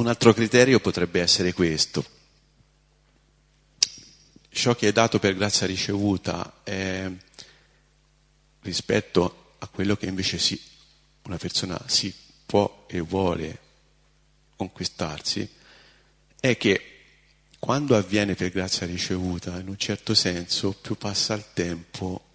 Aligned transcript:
Un 0.00 0.06
altro 0.06 0.32
criterio 0.32 0.80
potrebbe 0.80 1.20
essere 1.20 1.52
questo. 1.52 2.02
Ciò 4.48 4.74
che 4.74 4.88
è 4.88 4.92
dato 4.92 5.18
per 5.18 5.36
grazia 5.36 5.66
ricevuta 5.66 6.62
è 6.64 7.06
rispetto 8.62 9.56
a 9.58 9.66
quello 9.66 9.96
che 9.98 10.06
invece 10.06 10.38
si, 10.38 10.58
una 11.24 11.36
persona 11.36 11.78
si 11.86 12.14
può 12.46 12.86
e 12.88 13.00
vuole 13.00 13.58
conquistarsi, 14.56 15.46
è 16.40 16.56
che 16.56 17.02
quando 17.58 17.94
avviene 17.94 18.34
per 18.34 18.52
grazia 18.52 18.86
ricevuta, 18.86 19.60
in 19.60 19.68
un 19.68 19.76
certo 19.76 20.14
senso, 20.14 20.72
più 20.72 20.96
passa 20.96 21.34
il 21.34 21.44
tempo 21.52 22.28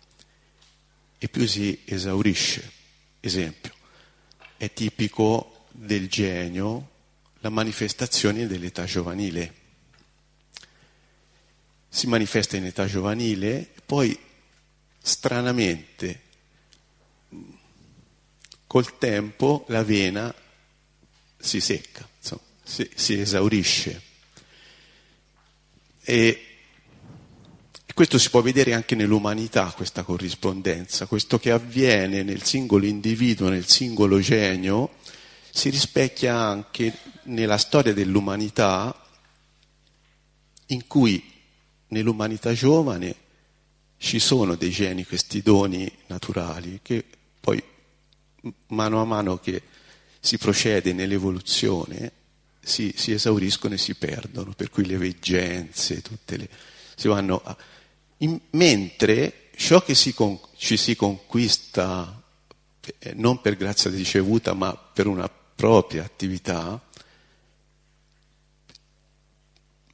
e 1.18 1.28
più 1.30 1.48
si 1.48 1.82
esaurisce. 1.86 2.72
Esempio, 3.20 3.74
è 4.56 4.72
tipico 4.72 5.66
del 5.72 6.08
genio 6.08 6.94
la 7.46 7.52
manifestazione 7.52 8.48
dell'età 8.48 8.86
giovanile. 8.86 9.54
Si 11.88 12.08
manifesta 12.08 12.58
in 12.58 12.66
età 12.66 12.88
giovanile, 12.88 13.70
poi 13.86 14.18
stranamente 15.00 16.22
col 18.66 18.98
tempo 18.98 19.64
la 19.68 19.84
vena 19.84 20.34
si 21.38 21.60
secca, 21.62 22.10
insomma, 22.18 22.42
si, 22.64 22.90
si 22.96 23.20
esaurisce. 23.20 24.02
E 26.02 26.46
questo 27.94 28.18
si 28.18 28.32
può 28.32 28.42
vedere 28.42 28.74
anche 28.74 28.96
nell'umanità, 28.96 29.72
questa 29.76 30.02
corrispondenza, 30.02 31.06
questo 31.06 31.38
che 31.38 31.52
avviene 31.52 32.24
nel 32.24 32.42
singolo 32.42 32.88
individuo, 32.88 33.50
nel 33.50 33.68
singolo 33.68 34.20
genio, 34.20 34.96
si 35.56 35.70
rispecchia 35.70 36.38
anche 36.38 36.98
nella 37.24 37.58
storia 37.58 37.94
dell'umanità, 37.94 38.94
in 40.68 40.86
cui 40.86 41.32
nell'umanità 41.88 42.52
giovane 42.52 43.16
ci 43.98 44.20
sono 44.20 44.56
dei 44.56 44.70
geni, 44.70 45.06
questi 45.06 45.42
doni 45.42 45.90
naturali, 46.08 46.82
che 46.82 47.06
poi 47.40 47.64
mano 48.68 49.02
a 49.02 49.06
mano 49.06 49.38
che 49.38 49.62
si 50.20 50.38
procede 50.38 50.92
nell'evoluzione 50.92 52.12
si, 52.62 52.94
si 52.94 53.14
esauriscono 53.14 53.76
e 53.76 53.78
si 53.78 53.96
perdono, 53.96 54.52
per 54.52 54.70
cui 54.70 54.86
le 54.86 54.98
veggenze, 54.98 56.02
tutte 56.02 56.36
le, 56.36 56.50
si 56.98 57.08
vanno 57.08 57.42
a, 57.42 57.56
in, 58.18 58.38
mentre 58.52 59.52
ciò 59.56 59.82
che 59.82 59.96
si 59.96 60.14
con, 60.14 60.38
ci 60.58 60.76
si 60.76 60.98
conquista 60.98 62.22
eh, 63.00 63.14
non 63.14 63.40
per 63.40 63.56
grazia 63.56 63.90
ricevuta 63.90 64.54
ma 64.54 64.76
per 64.76 65.08
una 65.08 65.32
propria 65.56 66.04
attività 66.04 66.82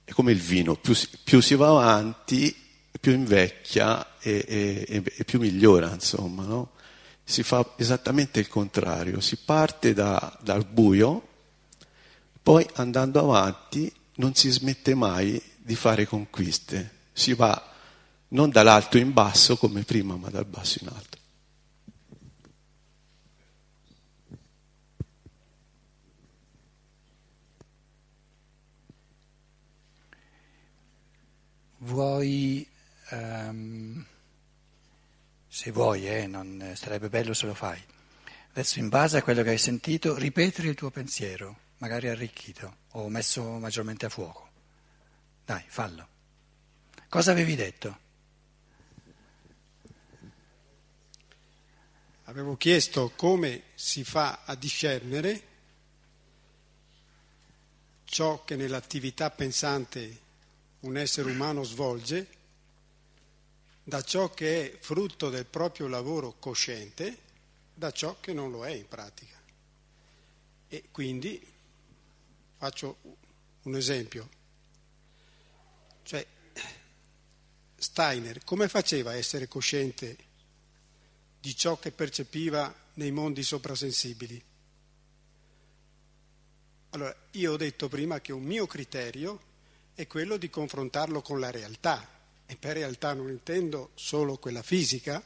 è 0.03 0.11
come 0.11 0.31
il 0.31 0.39
vino, 0.39 0.75
più, 0.75 0.93
più 1.23 1.39
si 1.39 1.55
va 1.55 1.69
avanti 1.69 2.53
più 3.01 3.13
invecchia 3.13 4.19
e, 4.19 4.45
e, 4.47 5.03
e 5.17 5.23
più 5.25 5.39
migliora, 5.39 5.91
insomma, 5.91 6.43
no? 6.43 6.71
Si 7.23 7.43
fa 7.43 7.73
esattamente 7.77 8.39
il 8.39 8.47
contrario, 8.47 9.19
si 9.21 9.37
parte 9.37 9.93
da, 9.93 10.37
dal 10.41 10.65
buio, 10.65 11.27
poi 12.43 12.65
andando 12.75 13.19
avanti 13.19 13.91
non 14.15 14.35
si 14.35 14.49
smette 14.49 14.93
mai 14.93 15.41
di 15.57 15.75
fare 15.75 16.05
conquiste, 16.05 16.97
si 17.11 17.33
va 17.33 17.69
non 18.29 18.49
dall'alto 18.49 18.97
in 18.97 19.13
basso 19.13 19.57
come 19.57 19.83
prima, 19.83 20.15
ma 20.15 20.29
dal 20.29 20.45
basso 20.45 20.79
in 20.81 20.89
alto. 20.89 21.10
Vuoi, 31.83 32.67
um, 33.11 34.05
se 35.47 35.71
vuoi, 35.71 36.07
eh, 36.07 36.27
non 36.27 36.73
sarebbe 36.75 37.09
bello 37.09 37.33
se 37.33 37.45
lo 37.45 37.53
fai, 37.53 37.81
adesso 38.51 38.79
in 38.79 38.89
base 38.89 39.17
a 39.17 39.23
quello 39.23 39.43
che 39.43 39.49
hai 39.49 39.57
sentito, 39.57 40.15
ripetere 40.15 40.69
il 40.69 40.75
tuo 40.75 40.91
pensiero, 40.91 41.57
magari 41.77 42.07
arricchito 42.07 42.75
o 42.91 43.09
messo 43.09 43.43
maggiormente 43.57 44.05
a 44.05 44.09
fuoco. 44.09 44.49
Dai, 45.45 45.63
fallo. 45.67 46.07
Cosa 47.09 47.31
avevi 47.31 47.55
detto? 47.55 48.09
avevo 52.31 52.55
chiesto 52.55 53.11
come 53.13 53.63
si 53.75 54.05
fa 54.05 54.43
a 54.45 54.55
discernere 54.55 55.47
ciò 58.05 58.45
che 58.45 58.55
nell'attività 58.55 59.29
pensante 59.29 60.19
un 60.81 60.97
essere 60.97 61.29
umano 61.29 61.63
svolge 61.63 62.39
da 63.83 64.03
ciò 64.03 64.29
che 64.31 64.73
è 64.73 64.77
frutto 64.79 65.29
del 65.29 65.45
proprio 65.45 65.87
lavoro 65.87 66.35
cosciente 66.39 67.29
da 67.73 67.91
ciò 67.91 68.19
che 68.19 68.33
non 68.33 68.51
lo 68.51 68.65
è 68.65 68.71
in 68.71 68.87
pratica. 68.87 69.39
E 70.67 70.83
quindi 70.91 71.41
faccio 72.57 72.97
un 73.63 73.75
esempio. 73.75 74.29
Cioè, 76.03 76.25
Steiner 77.77 78.43
come 78.43 78.67
faceva 78.67 79.11
a 79.11 79.15
essere 79.15 79.47
cosciente 79.47 80.17
di 81.39 81.55
ciò 81.55 81.79
che 81.79 81.91
percepiva 81.91 82.73
nei 82.93 83.11
mondi 83.11 83.41
soprasensibili. 83.43 84.41
Allora, 86.91 87.15
io 87.31 87.53
ho 87.53 87.57
detto 87.57 87.87
prima 87.87 88.21
che 88.21 88.31
un 88.31 88.43
mio 88.43 88.67
criterio 88.67 89.49
è 90.01 90.07
quello 90.07 90.37
di 90.37 90.49
confrontarlo 90.49 91.21
con 91.21 91.39
la 91.39 91.51
realtà, 91.51 92.07
e 92.47 92.55
per 92.55 92.73
realtà 92.73 93.13
non 93.13 93.29
intendo 93.29 93.91
solo 93.93 94.37
quella 94.37 94.63
fisica, 94.63 95.23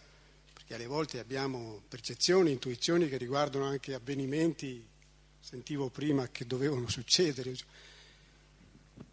perché 0.53 0.75
alle 0.75 0.85
volte 0.85 1.19
abbiamo 1.19 1.81
percezioni, 1.87 2.51
intuizioni 2.51 3.07
che 3.07 3.15
riguardano 3.15 3.65
anche 3.65 3.93
avvenimenti, 3.93 4.85
sentivo 5.39 5.89
prima, 5.89 6.27
che 6.27 6.45
dovevano 6.45 6.89
succedere, 6.89 7.55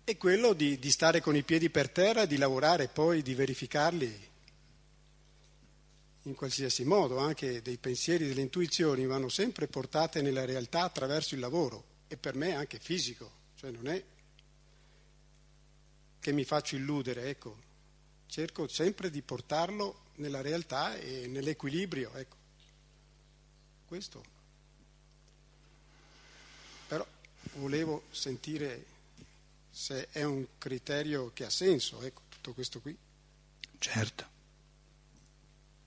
è 0.02 0.16
quello 0.16 0.52
di, 0.52 0.80
di 0.80 0.90
stare 0.90 1.20
con 1.20 1.36
i 1.36 1.44
piedi 1.44 1.70
per 1.70 1.90
terra, 1.90 2.26
di 2.26 2.38
lavorare 2.38 2.88
poi, 2.88 3.22
di 3.22 3.34
verificarli 3.34 4.30
in 6.22 6.34
qualsiasi 6.34 6.84
modo, 6.84 7.18
anche 7.18 7.62
dei 7.62 7.76
pensieri, 7.76 8.26
delle 8.26 8.40
intuizioni 8.40 9.06
vanno 9.06 9.28
sempre 9.28 9.68
portate 9.68 10.22
nella 10.22 10.44
realtà 10.44 10.82
attraverso 10.82 11.34
il 11.34 11.40
lavoro 11.40 11.84
e 12.08 12.16
per 12.16 12.34
me 12.34 12.56
anche 12.56 12.80
fisico, 12.80 13.30
cioè 13.54 13.70
non 13.70 13.86
è 13.86 14.02
che 16.22 16.30
mi 16.30 16.44
faccio 16.44 16.76
illudere, 16.76 17.28
ecco, 17.28 17.56
cerco 18.28 18.68
sempre 18.68 19.10
di 19.10 19.22
portarlo 19.22 20.02
nella 20.16 20.40
realtà 20.40 20.96
e 20.96 21.26
nell'equilibrio, 21.26 22.14
ecco. 22.14 22.36
Questo. 23.86 24.24
Però 26.86 27.04
volevo 27.54 28.04
sentire 28.12 28.84
se 29.72 30.10
è 30.12 30.22
un 30.22 30.46
criterio 30.58 31.32
che 31.34 31.44
ha 31.44 31.50
senso, 31.50 32.00
ecco, 32.02 32.20
tutto 32.28 32.52
questo 32.52 32.80
qui. 32.80 32.96
Certo. 33.78 34.26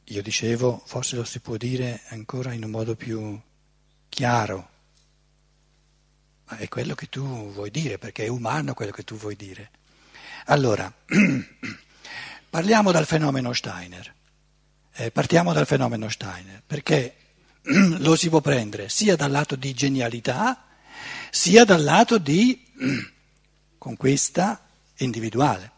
Io 0.04 0.22
dicevo, 0.22 0.84
forse 0.86 1.16
lo 1.16 1.24
si 1.24 1.40
può 1.40 1.56
dire 1.56 2.02
ancora 2.08 2.52
in 2.52 2.66
un 2.66 2.72
modo 2.72 2.98
più 2.98 3.40
chiaro, 4.10 4.70
ma 6.48 6.58
è 6.58 6.68
quello 6.68 6.94
che 6.94 7.08
tu 7.08 7.54
vuoi 7.54 7.72
dire, 7.72 7.98
perché 7.98 8.26
è 8.26 8.28
umano 8.28 8.74
quello 8.74 8.92
che 8.92 9.06
tu 9.06 9.16
vuoi 9.16 9.38
dire. 9.38 9.84
Allora, 10.48 10.94
parliamo 12.50 12.92
dal 12.92 13.08
fenomeno 13.08 13.52
Steiner, 13.52 14.14
eh, 14.94 15.10
partiamo 15.10 15.54
dal 15.54 15.66
fenomeno 15.66 16.08
Steiner, 16.08 16.62
perché 16.66 17.16
lo 17.98 18.16
si 18.16 18.30
può 18.30 18.42
prendere 18.42 18.88
sia 18.90 19.16
dal 19.16 19.32
lato 19.32 19.56
di 19.56 19.74
genialità, 19.74 20.68
sia 21.32 21.66
dal 21.66 21.82
lato 21.84 22.20
di 22.20 22.64
conquista 23.80 24.64
individuale. 24.98 25.72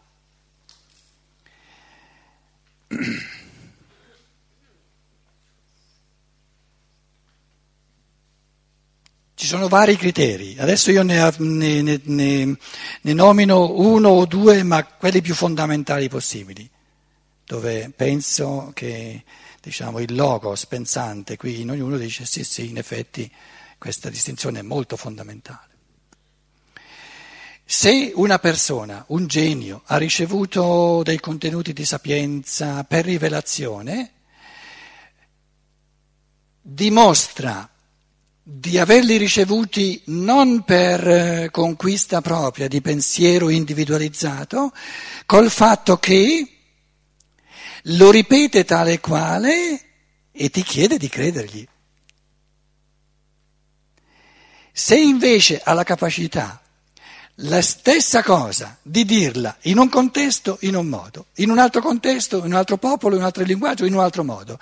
Ci 9.38 9.46
sono 9.46 9.68
vari 9.68 9.96
criteri, 9.96 10.56
adesso 10.58 10.90
io 10.90 11.04
ne, 11.04 11.32
ne, 11.38 12.00
ne, 12.02 12.56
ne, 13.02 13.12
nomino 13.12 13.70
uno 13.70 14.08
o 14.08 14.26
due, 14.26 14.64
ma 14.64 14.84
quelli 14.84 15.20
più 15.20 15.32
fondamentali 15.32 16.08
possibili, 16.08 16.68
dove 17.44 17.92
penso 17.94 18.72
che 18.74 19.22
diciamo, 19.62 20.00
il 20.00 20.12
logos 20.16 20.66
pensante 20.66 21.36
qui 21.36 21.60
in 21.60 21.70
ognuno 21.70 21.96
dice 21.98 22.24
sì, 22.26 22.42
sì, 22.42 22.68
in 22.68 22.78
effetti 22.78 23.30
questa 23.78 24.10
distinzione 24.10 24.58
è 24.58 24.62
molto 24.62 24.96
fondamentale. 24.96 25.68
Se 27.64 28.10
una 28.16 28.40
persona, 28.40 29.04
un 29.10 29.28
genio, 29.28 29.82
ha 29.84 29.98
ricevuto 29.98 31.04
dei 31.04 31.20
contenuti 31.20 31.72
di 31.72 31.84
sapienza 31.84 32.82
per 32.82 33.04
rivelazione, 33.04 34.10
dimostra 36.60 37.70
di 38.50 38.78
averli 38.78 39.18
ricevuti 39.18 40.00
non 40.06 40.62
per 40.62 41.06
eh, 41.06 41.48
conquista 41.50 42.22
propria 42.22 42.66
di 42.66 42.80
pensiero 42.80 43.50
individualizzato, 43.50 44.72
col 45.26 45.50
fatto 45.50 45.98
che 45.98 46.48
lo 47.82 48.10
ripete 48.10 48.64
tale 48.64 48.94
e 48.94 49.00
quale 49.00 49.80
e 50.32 50.48
ti 50.48 50.62
chiede 50.62 50.96
di 50.96 51.10
credergli. 51.10 51.68
Se 54.72 54.98
invece 54.98 55.60
ha 55.62 55.74
la 55.74 55.84
capacità 55.84 56.62
la 57.42 57.62
stessa 57.62 58.22
cosa 58.22 58.78
di 58.82 59.04
dirla 59.04 59.56
in 59.62 59.78
un 59.78 59.88
contesto 59.88 60.58
in 60.62 60.74
un 60.74 60.86
modo, 60.86 61.26
in 61.36 61.50
un 61.50 61.58
altro 61.58 61.80
contesto, 61.80 62.38
in 62.38 62.46
un 62.46 62.54
altro 62.54 62.78
popolo, 62.78 63.14
in 63.14 63.20
un 63.20 63.26
altro 63.26 63.44
linguaggio, 63.44 63.84
in 63.84 63.94
un 63.94 64.00
altro 64.00 64.24
modo, 64.24 64.58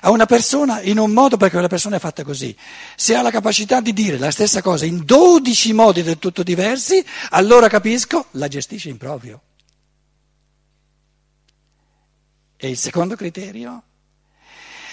a 0.00 0.10
una 0.10 0.24
persona 0.24 0.80
in 0.80 0.98
un 0.98 1.10
modo 1.10 1.36
perché 1.36 1.52
quella 1.52 1.68
persona 1.68 1.96
è 1.96 1.98
fatta 1.98 2.24
così. 2.24 2.56
Se 2.96 3.14
ha 3.14 3.20
la 3.20 3.30
capacità 3.30 3.80
di 3.80 3.92
dire 3.92 4.16
la 4.16 4.30
stessa 4.30 4.62
cosa 4.62 4.86
in 4.86 5.04
dodici 5.04 5.72
modi 5.74 6.02
del 6.02 6.18
tutto 6.18 6.42
diversi, 6.42 7.04
allora 7.30 7.68
capisco, 7.68 8.26
la 8.32 8.48
gestisce 8.48 8.88
in 8.88 8.96
proprio. 8.96 9.40
E 12.56 12.70
il 12.70 12.78
secondo 12.78 13.16
criterio 13.16 13.82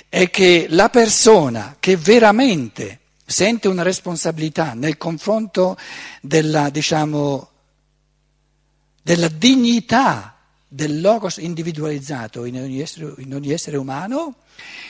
è 0.09 0.29
che 0.29 0.65
la 0.69 0.89
persona 0.89 1.77
che 1.79 1.95
veramente 1.95 3.00
sente 3.31 3.67
una 3.67 3.81
responsabilità 3.81 4.73
nel 4.73 4.97
confronto 4.97 5.77
della, 6.21 6.69
diciamo, 6.69 7.49
della 9.01 9.27
dignità 9.27 10.37
del 10.67 11.01
logos 11.01 11.37
individualizzato 11.37 12.45
in 12.45 12.57
ogni, 12.57 12.79
essere, 12.79 13.13
in 13.17 13.33
ogni 13.33 13.51
essere 13.51 13.77
umano, 13.77 14.35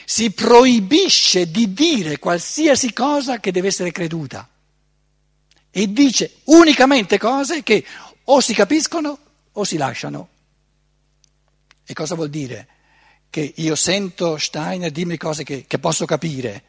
si 0.05 0.31
proibisce 0.31 1.49
di 1.49 1.73
dire 1.73 2.19
qualsiasi 2.19 2.93
cosa 2.93 3.39
che 3.39 3.51
deve 3.51 3.69
essere 3.69 3.91
creduta 3.91 4.47
e 5.71 5.91
dice 5.91 6.39
unicamente 6.45 7.17
cose 7.17 7.63
che 7.63 7.83
o 8.25 8.39
si 8.41 8.53
capiscono 8.53 9.17
o 9.53 9.63
si 9.63 9.77
lasciano. 9.77 10.27
E 11.85 11.93
cosa 11.93 12.15
vuol 12.15 12.29
dire? 12.29 12.67
Che 13.29 13.53
io 13.55 13.75
sento 13.75 14.37
Steiner 14.37 14.91
dirmi 14.91 15.17
cose 15.17 15.43
che, 15.43 15.65
che 15.65 15.79
posso 15.79 16.05
capire 16.05 16.63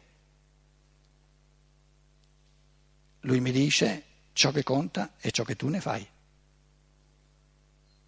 Lui 3.25 3.39
mi 3.39 3.51
dice 3.51 4.03
ciò 4.33 4.51
che 4.51 4.63
conta 4.63 5.11
è 5.17 5.29
ciò 5.29 5.43
che 5.43 5.55
tu 5.55 5.67
ne 5.67 5.79
fai. 5.79 6.05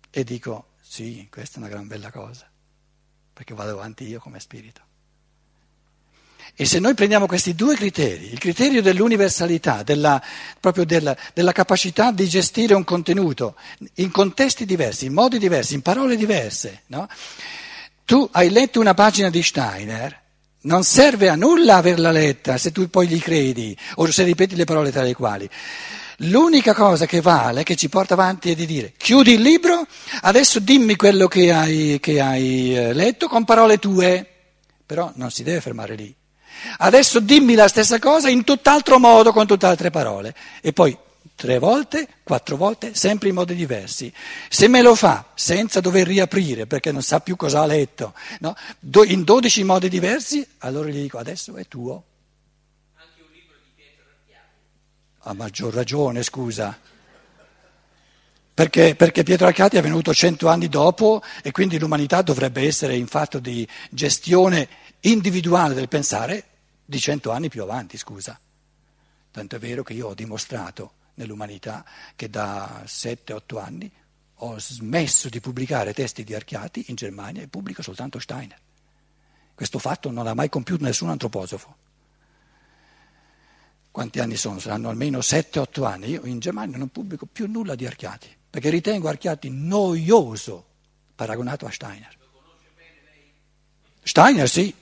E 0.10 0.24
dico, 0.24 0.68
sì, 0.82 1.28
questa 1.30 1.58
è 1.58 1.60
una 1.60 1.70
gran 1.70 1.88
bella 1.88 2.12
cosa, 2.12 2.50
perché 3.34 3.54
vado 3.54 3.72
avanti 3.72 4.06
io 4.06 4.20
come 4.20 4.40
spirito. 4.40 4.82
E 6.58 6.66
se 6.66 6.80
noi 6.80 6.94
prendiamo 6.94 7.28
questi 7.28 7.54
due 7.54 7.76
criteri, 7.76 8.32
il 8.32 8.40
criterio 8.40 8.82
dell'universalità, 8.82 9.84
della, 9.84 10.22
proprio 10.58 10.86
della, 10.86 11.16
della, 11.34 11.52
capacità 11.52 12.12
di 12.12 12.30
gestire 12.30 12.74
un 12.74 12.86
contenuto 12.86 13.56
in 13.96 14.10
contesti 14.10 14.66
diversi, 14.66 15.06
in 15.06 15.14
modi 15.14 15.38
diversi, 15.38 15.74
in 15.74 15.82
parole 15.82 16.16
diverse, 16.16 16.84
no? 16.88 17.10
tu 18.06 18.28
hai 18.32 18.50
letto 18.50 18.80
una 18.80 18.94
pagina 18.94 19.30
di 19.30 19.44
Steiner 19.44 20.24
non 20.66 20.84
serve 20.84 21.30
a 21.30 21.36
nulla 21.36 21.78
averla 21.78 22.12
letta 22.12 22.58
se 22.58 22.72
tu 22.72 22.90
poi 22.90 23.08
gli 23.08 23.20
credi 23.20 23.76
o 23.96 24.10
se 24.12 24.24
ripeti 24.24 24.56
le 24.56 24.66
parole 24.66 24.92
tra 24.92 25.04
le 25.04 25.14
quali. 25.14 25.50
L'unica 26.20 26.74
cosa 26.74 27.06
che 27.06 27.20
vale, 27.20 27.64
che 27.64 27.76
ci 27.76 27.90
porta 27.90 28.14
avanti, 28.14 28.52
è 28.52 28.56
di 28.56 28.66
dire 28.66 28.94
chiudi 28.96 29.34
il 29.34 29.42
libro, 29.42 29.86
adesso 30.22 30.60
dimmi 30.60 30.96
quello 30.96 31.28
che 31.28 31.52
hai, 31.52 31.98
che 32.00 32.22
hai 32.22 32.76
eh, 32.76 32.94
letto 32.94 33.28
con 33.28 33.44
parole 33.44 33.80
tue, 33.80 34.26
però 34.86 35.12
non 35.16 35.30
si 35.30 35.44
deve 35.44 35.60
fermare 35.60 35.96
lì. 35.96 36.14
Adesso 36.78 37.20
dimmi 37.20 37.54
la 37.54 37.68
stessa 37.68 38.00
cosa 38.00 38.30
in 38.30 38.46
tutt'altro 38.46 38.98
modo, 38.98 39.34
con 39.34 39.46
tutt'altre 39.46 39.90
parole, 39.90 40.34
e 40.62 40.72
poi 40.72 40.98
tre 41.36 41.60
volte, 41.60 42.08
quattro 42.24 42.56
volte, 42.56 42.96
sempre 42.96 43.30
in 43.30 43.36
modi 43.36 43.54
diversi. 43.54 44.12
Se 44.50 44.68
me 44.68 44.82
lo 44.82 44.96
fa 44.96 45.32
senza 45.36 45.82
dover 45.82 46.08
riaprire 46.08 46.66
perché 46.66 46.92
non 46.92 47.04
sa 47.04 47.20
più 47.20 47.36
cosa 47.36 47.62
ha 47.62 47.66
letto, 47.66 48.14
no? 48.40 48.56
in 49.06 49.24
dodici 49.24 49.64
modi 49.64 49.90
diversi, 49.90 50.48
allora 50.60 50.90
gli 50.90 51.02
dico 51.02 51.18
adesso 51.18 51.56
è 51.56 51.68
tuo. 51.68 52.04
Anche 52.96 53.22
un 53.22 53.34
libro 53.34 53.56
di 53.64 53.72
Pietro 53.76 54.06
Archiati. 54.10 55.30
A 55.30 55.34
maggior 55.34 55.74
ragione, 55.74 56.24
scusa. 56.24 56.80
Perché, 58.54 58.96
perché 58.96 59.24
Pietro 59.24 59.48
Arcati 59.48 59.76
è 59.76 59.82
venuto 59.82 60.14
cento 60.14 60.48
anni 60.48 60.70
dopo 60.70 61.22
e 61.44 61.52
quindi 61.52 61.78
l'umanità 61.78 62.22
dovrebbe 62.22 62.66
essere 62.66 62.96
in 62.96 63.08
fatto 63.08 63.40
di 63.40 63.68
gestione 63.90 64.70
individuale 65.02 65.74
del 65.74 65.90
pensare 65.90 66.44
di 66.86 66.98
cento 66.98 67.32
anni 67.32 67.50
più 67.50 67.64
avanti, 67.64 67.98
scusa. 67.98 68.40
Tanto 69.30 69.56
è 69.58 69.60
vero 69.60 69.84
che 69.84 69.92
io 69.92 70.08
ho 70.08 70.14
dimostrato 70.14 70.94
nell'umanità 71.16 71.86
che 72.16 72.30
da 72.30 72.84
7-8 72.86 73.60
anni 73.60 73.92
ho 74.40 74.60
smesso 74.60 75.30
di 75.30 75.40
pubblicare 75.40 75.94
testi 75.94 76.24
di 76.24 76.34
Archiati 76.34 76.86
in 76.88 76.96
Germania 76.96 77.42
e 77.42 77.48
pubblico 77.48 77.82
soltanto 77.82 78.20
Steiner. 78.20 78.60
Questo 79.54 79.80
fatto 79.80 80.12
non 80.12 80.28
ha 80.28 80.34
mai 80.34 80.50
compiuto 80.50 80.84
nessun 80.84 81.10
antroposofo. 81.10 81.84
Quanti 83.92 84.20
anni 84.20 84.36
sono? 84.36 84.60
Saranno 84.60 84.90
almeno 84.90 85.20
7-8 85.20 85.86
anni. 85.86 86.10
Io 86.10 86.26
in 86.26 86.40
Germania 86.40 86.78
non 86.78 86.90
pubblico 86.90 87.26
più 87.26 87.48
nulla 87.48 87.76
di 87.76 87.86
Archiati, 87.86 88.28
perché 88.50 88.70
ritengo 88.70 89.08
Archiati 89.08 89.50
noioso 89.50 90.66
paragonato 91.16 91.66
a 91.66 91.72
Steiner. 91.72 92.18
Steiner 94.04 94.50
sì. 94.50 94.76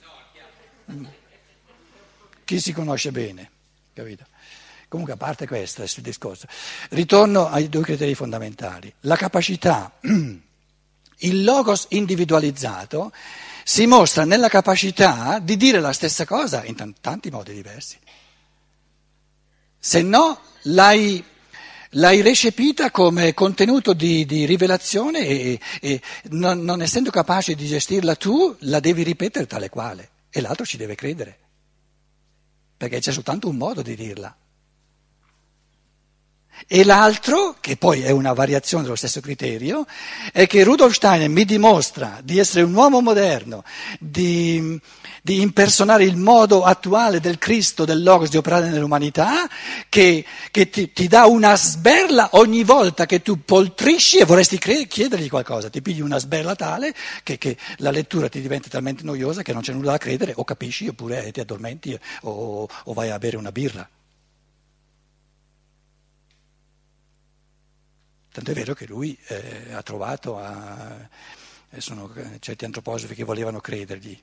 Chi 2.43 2.59
si 2.59 2.73
conosce 2.73 3.11
bene, 3.11 3.51
capito? 3.93 4.25
Comunque, 4.93 5.15
a 5.15 5.17
parte 5.17 5.47
questo, 5.47 5.79
questo 5.79 6.01
discorso, 6.01 6.45
ritorno 6.89 7.47
ai 7.47 7.67
due 7.67 7.81
criteri 7.81 8.13
fondamentali. 8.13 8.93
La 8.99 9.15
capacità, 9.15 9.91
il 10.05 11.43
logos 11.43 11.87
individualizzato 11.89 13.11
si 13.63 13.87
mostra 13.87 14.23
nella 14.23 14.49
capacità 14.49 15.39
di 15.39 15.57
dire 15.57 15.79
la 15.79 15.93
stessa 15.93 16.27
cosa 16.27 16.63
in 16.63 16.75
t- 16.75 16.93
tanti 17.01 17.31
modi 17.31 17.53
diversi. 17.53 17.97
Se 19.79 20.03
no, 20.03 20.39
l'hai, 20.65 21.25
l'hai 21.89 22.21
recepita 22.21 22.91
come 22.91 23.33
contenuto 23.33 23.93
di, 23.93 24.27
di 24.27 24.45
rivelazione 24.45 25.25
e, 25.25 25.59
e 25.81 26.01
non, 26.29 26.59
non 26.59 26.83
essendo 26.83 27.09
capace 27.09 27.55
di 27.55 27.65
gestirla 27.65 28.13
tu, 28.13 28.55
la 28.59 28.79
devi 28.79 29.01
ripetere 29.01 29.47
tale 29.47 29.69
quale 29.69 30.09
e 30.29 30.39
l'altro 30.39 30.65
ci 30.65 30.77
deve 30.77 30.93
credere, 30.93 31.39
perché 32.77 32.99
c'è 32.99 33.11
soltanto 33.11 33.49
un 33.49 33.55
modo 33.55 33.81
di 33.81 33.95
dirla. 33.95 34.37
E 36.67 36.83
l'altro, 36.85 37.57
che 37.59 37.77
poi 37.77 38.01
è 38.01 38.09
una 38.09 38.33
variazione 38.33 38.83
dello 38.83 38.95
stesso 38.95 39.19
criterio, 39.19 39.85
è 40.31 40.47
che 40.47 40.63
Rudolf 40.63 40.93
Steiner 40.93 41.29
mi 41.29 41.45
dimostra 41.45 42.19
di 42.23 42.39
essere 42.39 42.63
un 42.63 42.73
uomo 42.73 43.01
moderno, 43.01 43.63
di, 43.99 44.79
di 45.21 45.41
impersonare 45.41 46.03
il 46.05 46.15
modo 46.15 46.63
attuale 46.63 47.19
del 47.19 47.37
Cristo, 47.37 47.85
del 47.85 48.01
Logos 48.01 48.29
di 48.29 48.37
operare 48.37 48.69
nell'umanità, 48.69 49.47
che, 49.89 50.23
che 50.51 50.69
ti, 50.69 50.93
ti, 50.93 51.07
dà 51.07 51.25
una 51.25 51.55
sberla 51.55 52.29
ogni 52.33 52.63
volta 52.63 53.05
che 53.05 53.21
tu 53.21 53.43
poltrisci 53.43 54.17
e 54.17 54.25
vorresti 54.25 54.57
cre- 54.57 54.87
chiedergli 54.87 55.29
qualcosa, 55.29 55.69
ti 55.69 55.81
pigli 55.81 56.01
una 56.01 56.17
sberla 56.17 56.55
tale 56.55 56.93
che, 57.23 57.37
che, 57.37 57.57
la 57.77 57.91
lettura 57.91 58.29
ti 58.29 58.41
diventa 58.41 58.69
talmente 58.69 59.03
noiosa 59.03 59.41
che 59.41 59.53
non 59.53 59.61
c'è 59.61 59.73
nulla 59.73 59.91
da 59.91 59.97
credere, 59.97 60.33
o 60.35 60.43
capisci 60.43 60.87
oppure 60.87 61.31
ti 61.31 61.39
addormenti 61.39 61.97
o, 62.21 62.67
o 62.83 62.93
vai 62.93 63.09
a 63.09 63.19
bere 63.19 63.37
una 63.37 63.51
birra. 63.51 63.87
Tanto 68.33 68.49
è 68.49 68.55
vero 68.55 68.73
che 68.73 68.87
lui 68.87 69.15
eh, 69.27 69.73
ha 69.73 69.83
trovato, 69.83 70.39
a, 70.39 71.07
eh, 71.69 71.79
sono 71.79 72.11
certi 72.39 72.65
antroposofi 72.65 73.13
che 73.13 73.23
volevano 73.23 73.59
credergli 73.59 74.19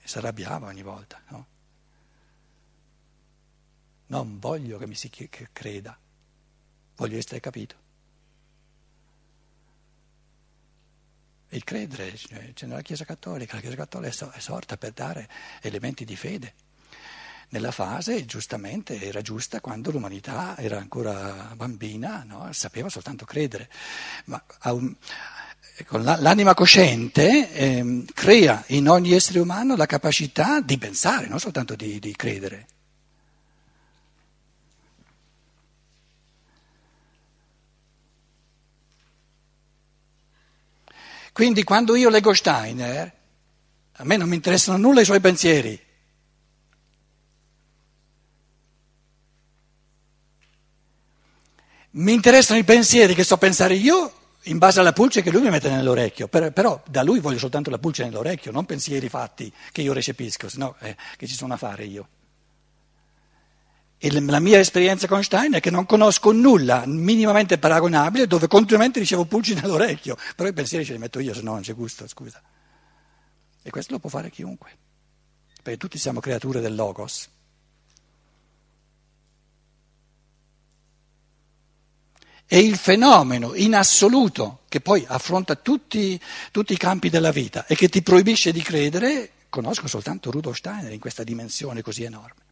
e 0.00 0.06
si 0.06 0.18
arrabbiava 0.18 0.68
ogni 0.68 0.82
volta. 0.82 1.20
No? 1.30 1.46
Non 4.06 4.38
voglio 4.38 4.78
che 4.78 4.86
mi 4.86 4.94
si 4.94 5.10
creda, 5.10 5.98
voglio 6.94 7.18
essere 7.18 7.40
capito. 7.40 7.74
Il 11.48 11.64
credere 11.64 12.12
c'è 12.12 12.66
nella 12.66 12.82
Chiesa 12.82 13.04
Cattolica, 13.04 13.56
la 13.56 13.60
Chiesa 13.62 13.76
Cattolica 13.76 14.30
è 14.30 14.38
sorta 14.38 14.76
per 14.76 14.92
dare 14.92 15.28
elementi 15.60 16.04
di 16.04 16.14
fede 16.14 16.54
nella 17.52 17.70
fase, 17.70 18.24
giustamente, 18.24 19.00
era 19.00 19.20
giusta 19.20 19.60
quando 19.60 19.90
l'umanità 19.90 20.56
era 20.56 20.78
ancora 20.78 21.52
bambina, 21.54 22.24
no? 22.26 22.48
sapeva 22.52 22.88
soltanto 22.88 23.26
credere. 23.26 23.68
Ma 24.24 24.42
un, 24.64 24.94
con 25.86 26.02
l'anima 26.02 26.54
cosciente 26.54 27.52
eh, 27.52 28.04
crea 28.14 28.64
in 28.68 28.88
ogni 28.88 29.12
essere 29.12 29.38
umano 29.38 29.76
la 29.76 29.84
capacità 29.84 30.62
di 30.62 30.78
pensare, 30.78 31.26
non 31.26 31.38
soltanto 31.38 31.74
di, 31.74 31.98
di 31.98 32.16
credere. 32.16 32.66
Quindi 41.32 41.64
quando 41.64 41.96
io 41.96 42.08
leggo 42.08 42.32
Steiner, 42.32 43.12
a 43.92 44.04
me 44.04 44.16
non 44.16 44.28
mi 44.28 44.36
interessano 44.36 44.78
nulla 44.78 45.02
i 45.02 45.04
suoi 45.06 45.20
pensieri. 45.20 45.90
Mi 51.94 52.12
interessano 52.14 52.58
i 52.58 52.64
pensieri 52.64 53.14
che 53.14 53.22
so 53.22 53.36
pensare 53.36 53.74
io 53.74 54.12
in 54.44 54.56
base 54.56 54.80
alla 54.80 54.92
pulce 54.92 55.20
che 55.20 55.30
lui 55.30 55.42
mi 55.42 55.50
mette 55.50 55.68
nell'orecchio, 55.68 56.26
però 56.26 56.82
da 56.88 57.02
lui 57.02 57.20
voglio 57.20 57.38
soltanto 57.38 57.68
la 57.68 57.78
pulce 57.78 58.04
nell'orecchio, 58.04 58.50
non 58.50 58.64
pensieri 58.64 59.10
fatti 59.10 59.52
che 59.70 59.82
io 59.82 59.92
recepisco, 59.92 60.48
sennò 60.48 60.74
eh, 60.80 60.96
che 61.16 61.26
ci 61.26 61.34
sono 61.34 61.52
a 61.52 61.58
fare 61.58 61.84
io. 61.84 62.08
E 63.98 64.10
la 64.10 64.40
mia 64.40 64.58
esperienza 64.58 65.06
con 65.06 65.22
Stein 65.22 65.52
è 65.52 65.60
che 65.60 65.70
non 65.70 65.84
conosco 65.84 66.32
nulla 66.32 66.84
minimamente 66.86 67.58
paragonabile 67.58 68.26
dove 68.26 68.48
continuamente 68.48 68.98
ricevo 68.98 69.26
pulci 69.26 69.52
nell'orecchio, 69.60 70.16
però 70.34 70.48
i 70.48 70.54
pensieri 70.54 70.86
ce 70.86 70.92
li 70.92 70.98
metto 70.98 71.20
io, 71.20 71.34
se 71.34 71.42
no 71.42 71.52
non 71.52 71.60
c'è 71.60 71.74
gusto, 71.74 72.08
scusa. 72.08 72.40
E 73.62 73.70
questo 73.70 73.92
lo 73.92 73.98
può 73.98 74.08
fare 74.08 74.30
chiunque, 74.30 74.70
perché 75.62 75.78
tutti 75.78 75.98
siamo 75.98 76.20
creature 76.20 76.60
del 76.60 76.74
Logos. 76.74 77.28
È 82.52 82.56
il 82.56 82.76
fenomeno 82.76 83.54
in 83.54 83.74
assoluto 83.74 84.64
che 84.68 84.82
poi 84.82 85.02
affronta 85.08 85.54
tutti, 85.54 86.20
tutti, 86.50 86.74
i 86.74 86.76
campi 86.76 87.08
della 87.08 87.30
vita 87.30 87.64
e 87.64 87.74
che 87.74 87.88
ti 87.88 88.02
proibisce 88.02 88.52
di 88.52 88.60
credere, 88.60 89.30
conosco 89.48 89.88
soltanto 89.88 90.30
Rudolf 90.30 90.58
Steiner 90.58 90.92
in 90.92 91.00
questa 91.00 91.24
dimensione 91.24 91.80
così 91.80 92.02
enorme. 92.02 92.42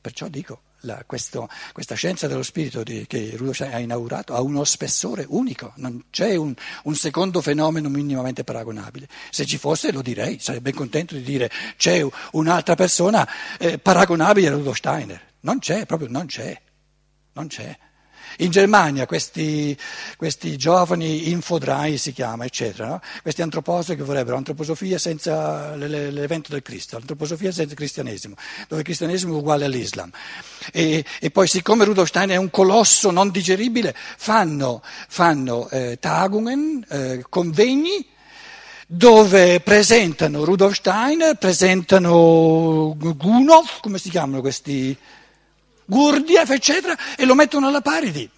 Perciò 0.00 0.28
dico, 0.28 0.62
la, 0.80 1.02
questo, 1.04 1.50
questa 1.74 1.94
scienza 1.94 2.28
dello 2.28 2.42
spirito 2.42 2.82
di, 2.82 3.04
che 3.06 3.32
Rudolf 3.36 3.56
Steiner 3.56 3.76
ha 3.76 3.80
inaugurato 3.80 4.34
ha 4.34 4.40
uno 4.40 4.64
spessore 4.64 5.26
unico, 5.28 5.74
non 5.76 6.04
c'è 6.08 6.34
un, 6.36 6.54
un, 6.84 6.94
secondo 6.94 7.42
fenomeno 7.42 7.90
minimamente 7.90 8.42
paragonabile. 8.42 9.06
Se 9.28 9.44
ci 9.44 9.58
fosse 9.58 9.92
lo 9.92 10.00
direi, 10.00 10.38
sarei 10.40 10.62
ben 10.62 10.74
contento 10.74 11.14
di 11.14 11.22
dire 11.22 11.50
c'è 11.76 12.02
un'altra 12.30 12.74
persona 12.74 13.28
eh, 13.58 13.76
paragonabile 13.76 14.46
a 14.46 14.52
Rudolf 14.52 14.78
Steiner. 14.78 15.20
Non 15.40 15.58
c'è, 15.58 15.84
proprio 15.84 16.08
non 16.08 16.24
c'è, 16.24 16.58
non 17.34 17.48
c'è. 17.48 17.78
In 18.38 18.50
Germania 18.50 19.06
questi, 19.06 19.76
questi 20.16 20.56
giovani 20.56 21.30
infodrai 21.30 21.96
si 21.98 22.12
chiama, 22.12 22.44
eccetera, 22.44 22.88
no? 22.88 23.00
questi 23.22 23.42
antroposofi 23.42 23.96
che 23.96 24.02
vorrebbero 24.02 24.36
antroposofia 24.36 24.98
senza 24.98 25.74
l'evento 25.76 26.50
del 26.50 26.62
Cristo, 26.62 26.96
antroposofia 26.96 27.52
senza 27.52 27.74
cristianesimo, 27.74 28.34
dove 28.68 28.80
il 28.80 28.86
cristianesimo 28.86 29.34
è 29.34 29.38
uguale 29.38 29.64
all'Islam. 29.64 30.10
E, 30.72 31.04
e 31.20 31.30
poi 31.30 31.46
siccome 31.46 31.84
Rudolf 31.84 32.08
Stein 32.08 32.30
è 32.30 32.36
un 32.36 32.50
colosso 32.50 33.10
non 33.10 33.30
digeribile, 33.30 33.94
fanno, 33.94 34.82
fanno 35.08 35.68
eh, 35.70 35.98
Tagungen, 36.00 36.84
eh, 36.88 37.24
convegni, 37.28 38.06
dove 38.86 39.60
presentano 39.60 40.44
Rudolf 40.44 40.74
Steiner, 40.74 41.36
presentano 41.36 42.94
Gunov, 42.96 43.80
come 43.80 43.98
si 43.98 44.10
chiamano 44.10 44.40
questi? 44.40 44.96
Gurdjieff, 45.86 46.50
eccetera, 46.50 46.96
e 47.16 47.24
lo 47.24 47.34
mettono 47.34 47.68
alla 47.68 47.80
pari 47.80 48.10
di 48.10 48.28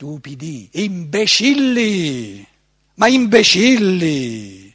stupidi, 0.00 0.66
imbecilli, 0.72 2.46
ma 2.94 3.06
imbecilli. 3.06 4.74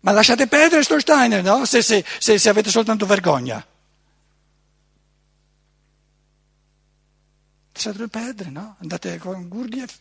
Ma 0.00 0.10
lasciate 0.10 0.46
perdere 0.48 0.82
sto 0.82 1.00
Steiner, 1.00 1.42
no? 1.42 1.64
Se, 1.64 1.80
se, 1.80 2.04
se, 2.18 2.38
se 2.38 2.48
avete 2.50 2.68
soltanto 2.68 3.06
vergogna. 3.06 3.64
Lasciate 7.72 8.08
perdere, 8.08 8.50
no? 8.50 8.76
Andate 8.80 9.16
con 9.16 9.48
Gurdjieff. 9.48 9.94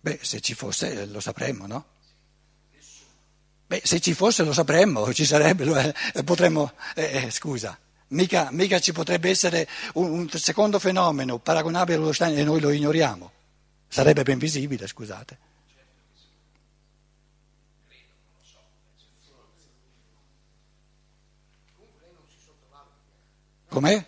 Beh, 0.00 0.18
se 0.22 0.40
ci 0.40 0.54
fosse 0.54 1.06
lo 1.06 1.20
sapremmo, 1.20 1.66
no? 1.66 1.84
Beh, 3.66 3.82
se 3.84 4.00
ci 4.00 4.14
fosse 4.14 4.42
lo 4.42 4.52
sapremmo, 4.52 5.12
ci 5.12 5.24
sarebbe, 5.24 5.94
eh, 6.14 6.24
potremmo, 6.24 6.72
eh, 6.94 7.24
eh, 7.24 7.30
scusa, 7.30 7.78
mica, 8.08 8.48
mica, 8.50 8.80
ci 8.80 8.92
potrebbe 8.92 9.28
essere 9.28 9.68
un, 9.94 10.10
un, 10.10 10.28
secondo 10.30 10.78
fenomeno 10.78 11.38
paragonabile 11.38 11.98
allo 11.98 12.12
Stein 12.12 12.36
e 12.36 12.44
noi 12.44 12.60
lo 12.60 12.70
ignoriamo. 12.70 13.30
Sarebbe 13.86 14.22
ben 14.22 14.38
visibile, 14.38 14.86
scusate. 14.86 15.38
Com'è? 23.68 24.04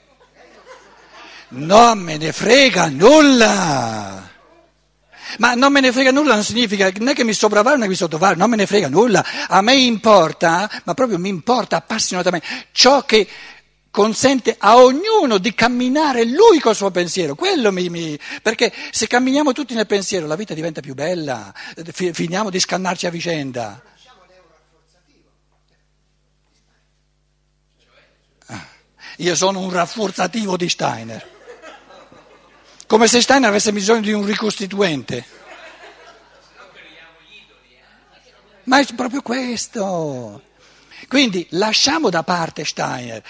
Non 1.51 1.99
me 1.99 2.17
ne 2.17 2.33
frega 2.33 2.89
nulla! 2.89 4.22
Ma 5.39 5.55
non 5.55 5.73
me 5.73 5.81
ne 5.81 5.93
frega 5.93 6.11
nulla 6.11 6.35
non 6.35 6.45
significa 6.45 6.91
né 6.99 7.15
che 7.15 7.25
mi 7.25 7.33
sopravvaluto 7.33 7.81
né 7.81 7.87
che 7.87 7.91
mi 7.91 7.97
sottovaluto, 7.97 8.41
non 8.41 8.51
me 8.51 8.57
ne 8.57 8.67
frega 8.67 8.89
nulla. 8.89 9.25
A 9.49 9.61
me 9.63 9.75
importa, 9.75 10.71
ma 10.85 10.95
proprio 10.95 11.19
mi 11.19 11.29
importa 11.29 11.77
appassionatamente, 11.77 12.47
ciò 12.73 13.05
che 13.05 13.27
consente 13.93 14.57
a 14.59 14.79
ognuno 14.79 15.39
di 15.39 15.55
camminare 15.55 16.25
lui 16.25 16.59
col 16.59 16.75
suo 16.75 16.91
pensiero. 16.91 17.37
Mi, 17.71 17.89
mi, 17.89 18.19
perché 18.43 18.73
se 18.91 19.07
camminiamo 19.07 19.53
tutti 19.53 19.75
nel 19.75 19.87
pensiero 19.87 20.27
la 20.27 20.35
vita 20.35 20.55
diventa 20.55 20.81
più 20.81 20.95
bella, 20.95 21.53
finiamo 21.93 22.51
di 22.51 22.59
scannarci 22.59 23.07
a 23.07 23.11
vicenda. 23.11 23.83
Ah, 28.47 28.67
io 29.19 29.35
sono 29.37 29.61
un 29.61 29.71
rafforzativo 29.71 30.57
di 30.57 30.69
Steiner. 30.69 31.32
Come 32.93 33.07
se 33.07 33.23
Steiner 33.23 33.49
avesse 33.49 33.73
bisogno 33.73 34.03
di 34.03 34.13
un 34.13 34.27
ricostituente. 34.27 35.25
Ma 38.65 38.81
è 38.81 38.87
proprio 38.95 39.23
questo. 39.23 40.43
Quindi 41.09 41.47
lasciamo 41.53 42.11
da 42.11 42.23
parte 42.23 42.67
Steiner. 42.67 43.23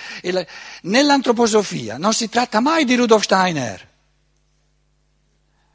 Nell'antroposofia 0.82 1.96
non 1.96 2.12
si 2.12 2.28
tratta 2.28 2.58
mai 2.58 2.84
di 2.84 2.96
Rudolf 2.96 3.22
Steiner. 3.22 3.88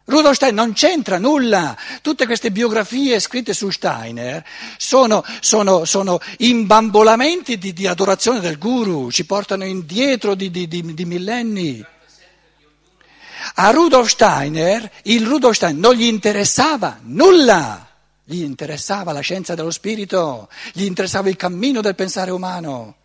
Rudolf 0.03 0.35
Steiner 0.35 0.65
non 0.65 0.73
c'entra 0.73 1.17
nulla. 1.17 1.73
Tutte 2.01 2.25
queste 2.25 2.51
biografie 2.51 3.21
scritte 3.21 3.53
su 3.53 3.69
Steiner 3.69 4.43
sono, 4.75 5.23
sono, 5.39 5.85
sono 5.85 6.19
imbambolamenti 6.39 7.57
di, 7.57 7.71
di, 7.71 7.87
adorazione 7.87 8.41
del 8.41 8.57
guru, 8.57 9.11
ci 9.11 9.25
portano 9.25 9.63
indietro 9.63 10.35
di, 10.35 10.51
di, 10.51 10.67
di 10.67 11.05
millenni. 11.05 11.95
A 13.59 13.71
Rudolf 13.71 14.09
Steiner, 14.09 14.91
il 15.03 15.25
Rudolf 15.25 15.55
Steiner 15.55 15.79
non 15.79 15.95
gli 15.95 16.03
interessava 16.03 16.99
nulla, 17.01 17.87
gli 18.23 18.43
interessava 18.43 19.11
la 19.11 19.21
scienza 19.21 19.55
dello 19.55 19.71
spirito, 19.71 20.47
gli 20.73 20.83
interessava 20.83 21.29
il 21.29 21.37
cammino 21.37 21.81
del 21.81 21.95
pensare 21.95 22.29
umano, 22.29 22.97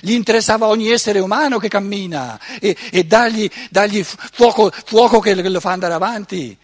gli 0.00 0.12
interessava 0.12 0.68
ogni 0.68 0.88
essere 0.88 1.18
umano 1.18 1.58
che 1.58 1.68
cammina 1.68 2.40
e, 2.58 2.74
e 2.90 3.04
dargli, 3.04 3.50
dargli 3.68 4.02
fuoco, 4.02 4.70
fuoco, 4.70 5.20
che 5.20 5.34
lo 5.34 5.60
fa 5.60 5.72
andare 5.72 5.92
avanti. 5.92 6.56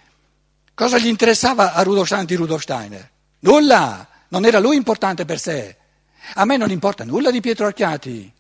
Cosa 0.73 0.97
gli 0.97 1.07
interessava 1.07 1.75
a 1.75 1.83
Rudolf 1.83 2.07
Steiner 2.07 2.39
Rudolf 2.39 2.63
Steiner? 2.63 3.11
Nulla, 3.41 4.09
non 4.29 4.47
era 4.47 4.59
lui 4.59 4.77
importante 4.77 5.27
per 5.27 5.39
sé. 5.39 5.77
A 6.37 6.47
me 6.47 6.57
non 6.57 6.71
importa 6.71 7.05
nulla 7.05 7.31
di 7.31 7.43
Pietro 7.43 7.67
Archiati, 7.67 8.33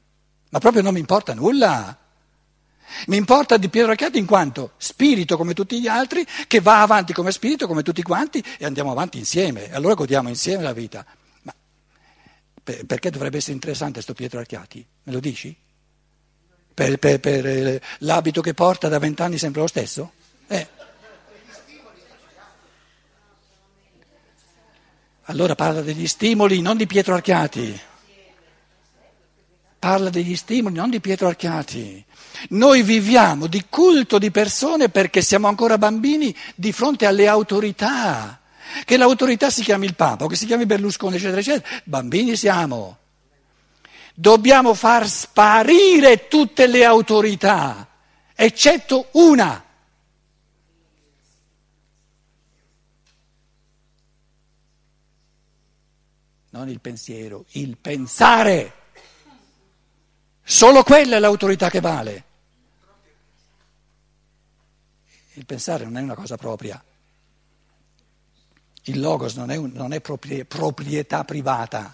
ma 0.48 0.58
proprio 0.60 0.80
non 0.80 0.94
mi 0.94 1.00
importa 1.00 1.34
nulla. 1.34 1.98
Mi 3.06 3.16
importa 3.16 3.56
di 3.56 3.68
Pietro 3.68 3.90
Archiati 3.90 4.18
in 4.18 4.26
quanto 4.26 4.72
spirito 4.76 5.36
come 5.36 5.54
tutti 5.54 5.80
gli 5.80 5.88
altri, 5.88 6.26
che 6.46 6.60
va 6.60 6.82
avanti 6.82 7.12
come 7.12 7.32
spirito 7.32 7.66
come 7.66 7.82
tutti 7.82 8.02
quanti 8.02 8.42
e 8.58 8.64
andiamo 8.64 8.90
avanti 8.90 9.18
insieme. 9.18 9.70
E 9.70 9.74
allora 9.74 9.94
godiamo 9.94 10.28
insieme 10.28 10.62
la 10.62 10.72
vita. 10.72 11.04
Ma 11.42 11.54
perché 12.86 13.10
dovrebbe 13.10 13.38
essere 13.38 13.54
interessante 13.54 13.94
questo 13.94 14.14
Pietro 14.14 14.38
Archiati? 14.38 14.84
Me 15.04 15.12
lo 15.12 15.20
dici? 15.20 15.54
Per, 16.74 16.98
per, 16.98 17.20
per 17.20 17.46
eh, 17.46 17.80
l'abito 17.98 18.40
che 18.40 18.54
porta 18.54 18.88
da 18.88 18.98
vent'anni 18.98 19.36
sempre 19.38 19.60
lo 19.60 19.66
stesso? 19.66 20.12
Eh. 20.46 20.68
Allora 25.26 25.54
parla 25.54 25.82
degli 25.82 26.06
stimoli, 26.06 26.60
non 26.60 26.76
di 26.76 26.86
Pietro 26.86 27.14
Archiati. 27.14 27.80
Parla 29.82 30.10
degli 30.10 30.36
stimoli, 30.36 30.76
non 30.76 30.90
di 30.90 31.00
Pietro 31.00 31.26
Archiati. 31.26 32.04
Noi 32.50 32.84
viviamo 32.84 33.48
di 33.48 33.64
culto 33.68 34.20
di 34.20 34.30
persone 34.30 34.90
perché 34.90 35.22
siamo 35.22 35.48
ancora 35.48 35.76
bambini 35.76 36.32
di 36.54 36.70
fronte 36.70 37.04
alle 37.04 37.26
autorità. 37.26 38.38
Che 38.84 38.96
l'autorità 38.96 39.50
si 39.50 39.64
chiami 39.64 39.86
il 39.86 39.96
Papa 39.96 40.28
che 40.28 40.36
si 40.36 40.46
chiami 40.46 40.66
Berlusconi, 40.66 41.16
eccetera, 41.16 41.40
eccetera. 41.40 41.82
Bambini 41.82 42.36
siamo. 42.36 42.98
Dobbiamo 44.14 44.72
far 44.74 45.08
sparire 45.08 46.28
tutte 46.28 46.68
le 46.68 46.84
autorità, 46.84 47.88
eccetto 48.36 49.08
una. 49.14 49.64
non 56.50 56.68
il 56.68 56.80
pensiero, 56.80 57.46
il 57.52 57.76
pensare. 57.78 58.81
Solo 60.62 60.84
quella 60.84 61.16
è 61.16 61.18
l'autorità 61.18 61.68
che 61.68 61.80
vale. 61.80 62.24
Il 65.32 65.44
pensare 65.44 65.82
non 65.82 65.96
è 65.96 66.02
una 66.02 66.14
cosa 66.14 66.36
propria. 66.36 66.80
Il 68.82 69.00
logos 69.00 69.34
non 69.34 69.50
è, 69.50 69.56
un, 69.56 69.72
non 69.72 69.92
è 69.92 70.00
proprietà 70.00 71.24
privata. 71.24 71.92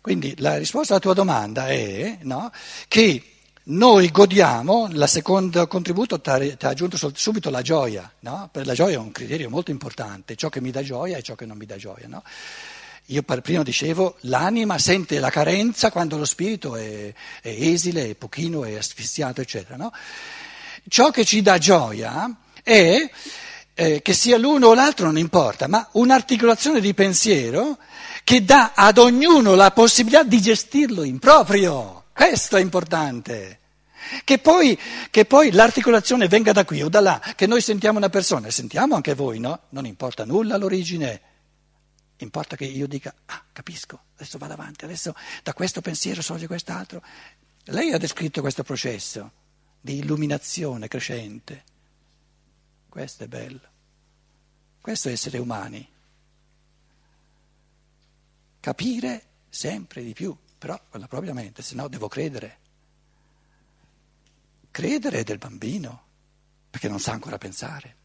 Quindi 0.00 0.40
la 0.40 0.56
risposta 0.56 0.94
alla 0.94 1.02
tua 1.02 1.12
domanda 1.12 1.68
è 1.68 2.16
no, 2.22 2.50
che 2.88 3.33
noi 3.66 4.10
godiamo, 4.10 4.88
il 4.90 5.04
secondo 5.06 5.66
contributo 5.66 6.20
ti 6.20 6.28
ha 6.28 6.68
aggiunto 6.68 6.98
subito 7.14 7.48
la 7.48 7.62
gioia, 7.62 8.10
no? 8.20 8.50
per 8.52 8.66
la 8.66 8.74
gioia 8.74 8.96
è 8.96 8.98
un 8.98 9.10
criterio 9.10 9.48
molto 9.48 9.70
importante, 9.70 10.36
ciò 10.36 10.50
che 10.50 10.60
mi 10.60 10.70
dà 10.70 10.82
gioia 10.82 11.16
e 11.16 11.22
ciò 11.22 11.34
che 11.34 11.46
non 11.46 11.56
mi 11.56 11.64
dà 11.64 11.76
gioia. 11.76 12.06
No? 12.06 12.22
Io 13.06 13.22
prima 13.22 13.62
dicevo, 13.62 14.16
l'anima 14.20 14.78
sente 14.78 15.18
la 15.18 15.30
carenza 15.30 15.90
quando 15.90 16.18
lo 16.18 16.26
spirito 16.26 16.76
è, 16.76 17.12
è 17.40 17.48
esile, 17.48 18.10
è 18.10 18.14
pochino, 18.14 18.64
è 18.64 18.76
asfissiato, 18.76 19.40
eccetera. 19.40 19.76
No? 19.76 19.92
Ciò 20.86 21.10
che 21.10 21.24
ci 21.24 21.40
dà 21.40 21.56
gioia 21.56 22.34
è, 22.62 23.10
eh, 23.72 24.02
che 24.02 24.12
sia 24.12 24.36
l'uno 24.36 24.68
o 24.68 24.74
l'altro 24.74 25.06
non 25.06 25.16
importa, 25.16 25.68
ma 25.68 25.88
un'articolazione 25.92 26.80
di 26.80 26.92
pensiero 26.92 27.78
che 28.24 28.44
dà 28.44 28.72
ad 28.74 28.98
ognuno 28.98 29.54
la 29.54 29.70
possibilità 29.70 30.22
di 30.22 30.40
gestirlo 30.42 31.02
in 31.02 31.18
proprio. 31.18 32.03
Questo 32.14 32.56
è 32.56 32.60
importante. 32.60 33.60
Che 34.22 34.38
poi, 34.38 34.78
che 35.10 35.24
poi, 35.24 35.50
l'articolazione 35.50 36.28
venga 36.28 36.52
da 36.52 36.64
qui 36.64 36.82
o 36.82 36.88
da 36.88 37.00
là, 37.00 37.20
che 37.34 37.46
noi 37.46 37.60
sentiamo 37.60 37.98
una 37.98 38.08
persona, 38.08 38.50
sentiamo 38.50 38.94
anche 38.94 39.14
voi, 39.14 39.38
no? 39.38 39.62
Non 39.70 39.84
importa 39.84 40.24
nulla 40.24 40.56
l'origine, 40.56 41.20
importa 42.18 42.56
che 42.56 42.64
io 42.64 42.86
dica, 42.86 43.14
ah, 43.26 43.42
capisco, 43.52 43.98
adesso 44.14 44.38
vado 44.38 44.52
avanti, 44.52 44.84
adesso 44.84 45.14
da 45.42 45.52
questo 45.52 45.80
pensiero 45.80 46.22
sorge 46.22 46.46
quest'altro. 46.46 47.02
Lei 47.64 47.92
ha 47.92 47.98
descritto 47.98 48.40
questo 48.42 48.62
processo 48.62 49.30
di 49.80 49.98
illuminazione 49.98 50.86
crescente. 50.86 51.64
Questo 52.88 53.24
è 53.24 53.26
bello. 53.26 53.72
Questo 54.80 55.08
è 55.08 55.12
essere 55.12 55.38
umani 55.38 55.92
capire 58.64 59.22
sempre 59.50 60.02
di 60.02 60.14
più, 60.14 60.34
però 60.64 60.80
con 60.88 60.98
la 60.98 61.06
propria 61.08 61.34
mente, 61.34 61.60
se 61.60 61.74
no 61.74 61.88
devo 61.88 62.08
credere. 62.08 62.56
Credere 64.70 65.18
è 65.18 65.22
del 65.22 65.36
bambino, 65.36 66.04
perché 66.70 66.88
non 66.88 66.98
sa 67.00 67.12
ancora 67.12 67.36
pensare. 67.36 67.96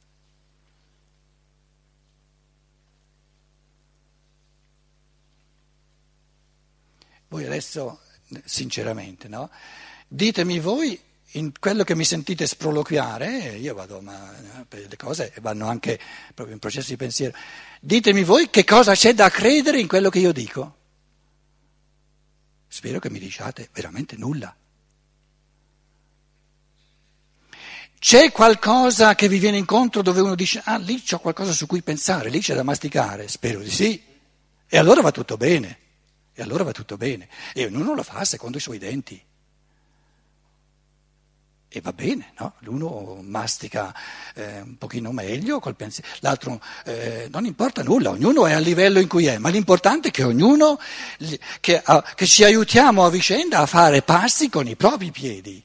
Voi 7.30 7.46
adesso, 7.46 8.02
sinceramente, 8.44 9.30
no? 9.30 9.50
Ditemi 10.10 10.60
voi 10.60 11.02
in 11.34 11.58
quello 11.58 11.86
che 11.86 11.96
mi 11.96 12.04
sentite 12.04 12.46
sproloquiare, 12.46 13.56
io 13.56 13.74
vado, 13.74 14.02
ma 14.02 14.34
le 14.68 14.98
cose 14.98 15.32
vanno 15.40 15.70
anche 15.70 15.98
proprio 16.34 16.56
in 16.56 16.60
processi 16.60 16.90
di 16.90 16.98
pensiero, 16.98 17.38
ditemi 17.80 18.26
voi 18.26 18.50
che 18.50 18.66
cosa 18.66 18.96
c'è 18.96 19.14
da 19.14 19.30
credere 19.30 19.80
in 19.80 19.88
quello 19.88 20.10
che 20.10 20.20
io 20.20 20.34
dico. 20.34 20.79
Spero 22.80 23.00
che 23.00 23.10
mi 23.10 23.20
diciate 23.20 23.68
veramente 23.74 24.16
nulla. 24.16 24.56
C'è 28.00 28.32
qualcosa 28.32 29.16
che 29.16 29.28
vi 29.28 29.38
viene 29.38 29.58
incontro 29.58 30.02
dove 30.02 30.22
uno 30.22 30.34
dice, 30.34 30.62
ah 30.64 30.78
lì 30.78 31.04
c'ho 31.04 31.20
qualcosa 31.20 31.52
su 31.52 31.68
cui 31.68 31.82
pensare, 31.82 32.30
lì 32.30 32.40
c'è 32.40 32.56
da 32.56 32.64
masticare? 32.64 33.28
Spero 33.28 33.60
di 33.60 33.70
sì. 33.70 34.02
E 34.66 34.78
allora 34.78 35.02
va 35.02 35.12
tutto 35.12 35.36
bene. 35.36 35.78
E 36.34 36.42
allora 36.42 36.64
va 36.64 36.72
tutto 36.72 36.96
bene. 36.96 37.28
E 37.54 37.66
ognuno 37.66 37.94
lo 37.96 38.04
fa 38.04 38.24
secondo 38.24 38.56
i 38.56 38.62
suoi 38.62 38.78
denti. 38.78 39.22
E 41.72 41.82
va 41.82 41.94
bene, 41.94 42.32
no? 42.40 42.54
L'uno 42.62 43.20
mastica 43.22 43.94
eh, 44.34 44.62
un 44.62 44.76
pochino 44.80 45.12
meglio 45.12 45.60
col 45.60 45.76
pensiero, 45.76 46.10
l'altro 46.22 46.60
eh, 46.84 47.28
non 47.32 47.46
importa 47.46 47.84
nulla, 47.84 48.10
ognuno 48.10 48.48
è 48.48 48.54
al 48.54 48.64
livello 48.64 49.00
in 49.00 49.08
cui 49.08 49.28
è, 49.28 49.38
ma 49.38 49.50
l'importante 49.50 50.08
è 50.08 50.12
che 50.12 50.24
ognuno, 50.24 50.80
che, 51.60 51.80
a, 51.80 52.02
che 52.16 52.26
ci 52.26 52.44
aiutiamo 52.44 53.06
a 53.06 53.12
vicenda 53.12 53.60
a 53.60 53.68
fare 53.68 54.02
passi 54.02 54.50
con 54.50 54.68
i 54.68 54.76
propri 54.76 55.12
piedi. 55.12 55.64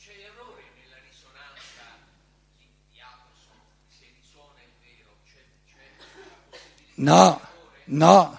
C'è 0.00 0.10
errore 0.10 0.62
nella 0.82 0.96
risonanza 1.08 1.84
di 2.56 2.66
Jacobson, 2.92 3.54
se 3.88 4.04
risuona 4.20 4.58
è 4.58 4.66
vero, 4.82 5.14
c'è, 5.24 5.44
c'è 5.64 6.58
No, 6.96 7.40
no. 7.84 8.37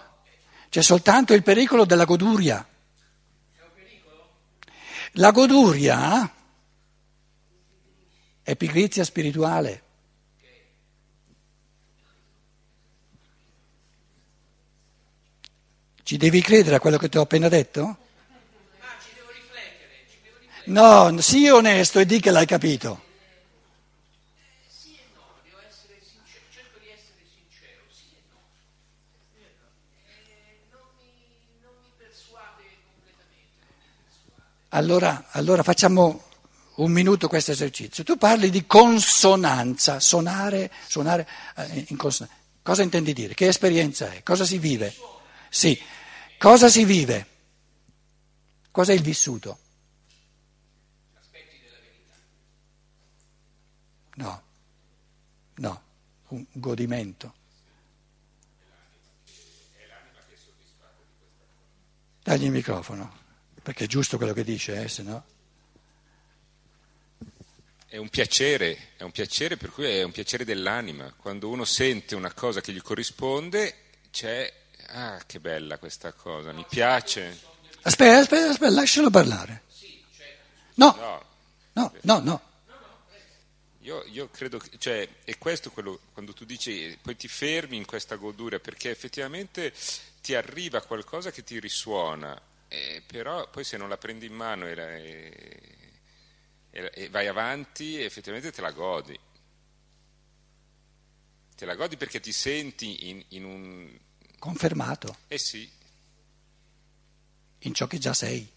C'è 0.69 0.81
soltanto 0.81 1.33
il 1.33 1.43
pericolo 1.43 1.85
della 1.85 2.05
goduria. 2.05 2.65
La 5.13 5.31
goduria 5.31 6.31
è 8.43 8.55
pigrizia 8.55 9.03
spirituale. 9.03 9.83
Ci 16.03 16.17
devi 16.17 16.41
credere 16.41 16.75
a 16.75 16.79
quello 16.79 16.97
che 16.97 17.07
ti 17.07 17.17
ho 17.19 17.21
appena 17.21 17.49
detto? 17.49 17.97
Ci 18.99 19.13
devo 19.13 19.29
riflettere, 19.29 20.05
ci 20.09 20.17
devo 20.23 20.37
riflettere. 20.39 20.71
No, 20.71 21.21
sii 21.21 21.49
onesto 21.49 21.99
e 21.99 22.07
di 22.07 22.19
che 22.19 22.31
l'hai 22.31 22.47
capito. 22.47 23.03
Sì 24.67 24.95
e 24.97 25.05
no, 25.13 25.21
devo 25.43 25.59
essere 25.61 26.01
sincero, 26.01 26.45
cerco 26.49 26.79
di 26.79 26.89
essere 26.89 27.21
sincero, 27.29 27.83
sì 27.93 28.09
e 28.17 28.25
no. 28.25 28.41
Eh, 30.09 30.65
non, 30.71 30.81
mi, 30.97 31.13
non 31.61 31.77
mi 31.77 31.93
persuade 31.95 32.65
completamente, 32.89 33.69
non 33.77 33.93
mi 33.93 34.01
persuade. 34.01 34.58
Allora, 34.69 35.27
allora 35.31 35.63
facciamo 35.63 36.25
un 36.75 36.91
minuto 36.91 37.27
questo 37.27 37.51
esercizio. 37.51 38.03
Tu 38.03 38.17
parli 38.17 38.49
di 38.49 38.65
consonanza, 38.65 39.99
suonare, 39.99 40.71
suonare 40.87 41.27
eh, 41.55 41.85
in 41.87 41.97
consonanza. 41.97 42.37
Cosa 42.61 42.83
intendi 42.83 43.13
dire? 43.13 43.33
Che 43.33 43.47
esperienza 43.47 44.11
è? 44.11 44.21
Cosa 44.21 44.45
si 44.45 44.59
vive? 44.59 44.93
Sì, 45.49 45.79
cosa 46.37 46.69
si 46.69 46.85
vive? 46.85 47.27
Cos'è 48.69 48.93
il 48.93 49.01
vissuto? 49.01 49.57
Aspetti 51.19 51.59
della 51.61 51.79
verità. 51.81 52.13
No, 54.15 54.41
no, 55.55 55.81
un 56.27 56.45
godimento. 56.51 57.33
Dagli 62.21 62.43
il 62.43 62.51
microfono, 62.51 63.11
perché 63.61 63.85
è 63.85 63.87
giusto 63.87 64.17
quello 64.17 64.33
che 64.33 64.43
dice, 64.43 64.81
eh, 64.81 64.87
se 64.87 65.03
no. 65.03 65.23
È 67.87 67.97
un 67.97 68.09
piacere, 68.09 68.89
è 68.97 69.03
un 69.03 69.11
piacere 69.11 69.57
per 69.57 69.71
cui 69.71 69.85
è 69.85 70.03
un 70.03 70.11
piacere 70.11 70.45
dell'anima. 70.45 71.11
Quando 71.17 71.49
uno 71.49 71.65
sente 71.65 72.15
una 72.15 72.33
cosa 72.33 72.61
che 72.61 72.71
gli 72.71 72.81
corrisponde, 72.81 73.75
c'è, 74.11 74.51
ah 74.89 75.21
che 75.25 75.39
bella 75.39 75.77
questa 75.79 76.13
cosa, 76.13 76.51
mi 76.51 76.65
piace. 76.69 77.39
Aspetta, 77.81 78.19
aspetta, 78.19 78.49
aspetta, 78.49 78.71
lascialo 78.71 79.09
parlare. 79.09 79.63
No, 80.75 80.95
No, 80.97 81.23
no, 81.73 81.91
no, 82.01 82.19
no. 82.19 82.41
io, 83.79 84.03
io 84.11 84.29
credo 84.29 84.57
che, 84.57 84.77
cioè, 84.77 85.07
è 85.23 85.37
questo 85.37 85.71
quello, 85.71 85.99
quando 86.13 86.33
tu 86.33 86.45
dici, 86.45 86.97
poi 87.01 87.15
ti 87.15 87.27
fermi 87.27 87.77
in 87.77 87.85
questa 87.85 88.15
goduria, 88.15 88.59
perché 88.59 88.89
effettivamente 88.89 89.73
ti 90.21 90.35
arriva 90.35 90.81
qualcosa 90.81 91.31
che 91.31 91.43
ti 91.43 91.59
risuona, 91.59 92.39
eh, 92.69 93.03
però 93.05 93.49
poi 93.49 93.63
se 93.63 93.77
non 93.77 93.89
la 93.89 93.97
prendi 93.97 94.25
in 94.27 94.33
mano 94.33 94.65
e, 94.67 94.75
la- 94.75 94.95
e- 94.95 96.91
e- 96.93 97.09
vai 97.09 97.27
avanti, 97.27 98.01
effettivamente 98.01 98.51
te 98.51 98.61
la 98.61 98.71
godi. 98.71 99.19
Te 101.55 101.65
la 101.65 101.75
godi 101.75 101.97
perché 101.97 102.19
ti 102.19 102.31
senti 102.31 103.09
in, 103.09 103.23
in 103.29 103.43
un... 103.43 103.99
Confermato 104.39 105.17
Eh 105.27 105.37
sì, 105.37 105.69
in 107.59 107.73
ciò 107.73 107.87
che 107.87 107.97
già 107.97 108.13
sei. 108.13 108.49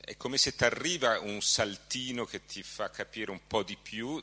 è 0.00 0.16
come 0.16 0.36
se 0.36 0.54
ti 0.54 0.64
arriva 0.64 1.18
un 1.20 1.40
saltino 1.40 2.24
che 2.26 2.44
ti 2.44 2.62
fa 2.62 2.90
capire 2.90 3.30
un 3.30 3.40
po' 3.46 3.62
di 3.62 3.76
più, 3.76 4.22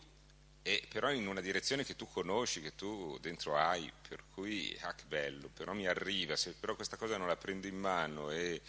e 0.64 0.84
però 0.90 1.12
in 1.12 1.28
una 1.28 1.42
direzione 1.42 1.84
che 1.84 1.96
tu 1.96 2.08
conosci, 2.08 2.62
che 2.62 2.76
tu 2.76 3.18
dentro 3.20 3.58
hai, 3.58 3.92
per 4.08 4.24
cui, 4.34 4.78
ah 4.82 4.94
che 4.94 5.06
bello, 5.08 5.50
però 5.54 5.74
mi 5.74 5.88
arriva, 5.88 6.36
se 6.36 6.54
però 6.60 6.76
questa 6.76 6.98
cosa 6.98 7.18
non 7.18 7.28
la 7.28 7.36
prendo 7.36 7.68
in 7.68 7.78
mano 7.78 8.30
e, 8.30 8.62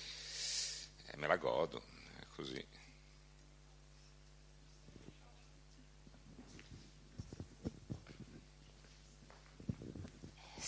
e 1.06 1.16
me 1.16 1.26
la 1.26 1.36
godo, 1.36 1.82
è 2.18 2.24
così. 2.34 2.64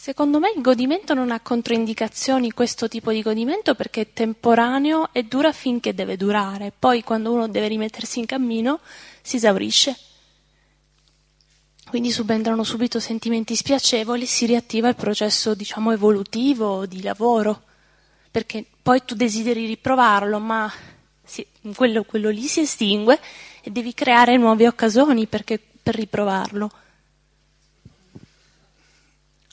Secondo 0.04 0.38
me 0.38 0.52
il 0.54 0.60
godimento 0.60 1.14
non 1.14 1.30
ha 1.30 1.40
controindicazioni 1.40 2.50
questo 2.50 2.88
tipo 2.88 3.10
di 3.10 3.22
godimento 3.22 3.74
perché 3.74 4.02
è 4.02 4.12
temporaneo 4.12 5.08
e 5.12 5.22
dura 5.22 5.50
finché 5.50 5.94
deve 5.94 6.18
durare, 6.18 6.70
poi 6.78 7.02
quando 7.02 7.32
uno 7.32 7.48
deve 7.48 7.68
rimettersi 7.68 8.18
in 8.18 8.26
cammino 8.26 8.80
si 9.22 9.36
esaurisce. 9.36 10.12
Quindi 11.88 12.10
subentrano 12.10 12.64
subito 12.64 12.98
sentimenti 12.98 13.54
spiacevoli, 13.54 14.26
si 14.26 14.46
riattiva 14.46 14.88
il 14.88 14.96
processo, 14.96 15.54
diciamo, 15.54 15.92
evolutivo 15.92 16.86
di 16.86 17.02
lavoro, 17.02 17.62
perché 18.30 18.64
poi 18.82 19.04
tu 19.04 19.14
desideri 19.14 19.66
riprovarlo, 19.66 20.38
ma 20.38 20.72
si, 21.24 21.46
quello, 21.74 22.04
quello 22.04 22.30
lì 22.30 22.46
si 22.46 22.60
estingue 22.60 23.20
e 23.62 23.70
devi 23.70 23.94
creare 23.94 24.36
nuove 24.36 24.66
occasioni 24.66 25.26
perché, 25.26 25.60
per 25.82 25.94
riprovarlo. 25.94 26.70